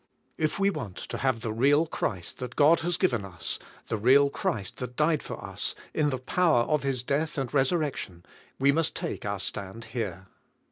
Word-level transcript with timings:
If 0.35 0.57
we 0.57 0.71
want 0.71 0.97
to 0.97 1.17
have 1.19 1.41
the 1.41 1.53
real 1.53 1.85
Christ 1.85 2.39
that 2.39 2.55
God 2.55 2.79
has 2.79 2.97
given 2.97 3.23
us, 3.23 3.59
the 3.87 3.97
real 3.99 4.31
Christ 4.31 4.77
that 4.77 4.95
died 4.95 5.21
for 5.21 5.39
us, 5.45 5.75
in 5.93 6.09
the 6.09 6.17
power 6.17 6.63
of 6.63 6.81
His 6.81 7.03
death 7.03 7.37
and 7.37 7.53
resurrection, 7.53 8.25
we 8.57 8.71
must 8.71 8.95
take 8.95 9.25
our 9.27 9.39
stand 9.39 9.83
here. 9.93 10.25